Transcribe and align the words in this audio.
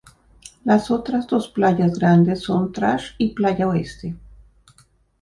Las 0.63 0.89
otras 0.89 1.27
dos 1.27 1.49
playas 1.49 1.99
grandes 1.99 2.39
son 2.41 2.71
Trash 2.73 3.11
y 3.19 3.35
Playa 3.35 3.67
Oeste. 3.67 4.15